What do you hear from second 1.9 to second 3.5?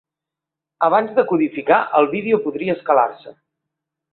el vídeo podria escalar-se.